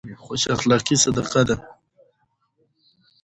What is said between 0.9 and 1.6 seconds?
صدقه ده.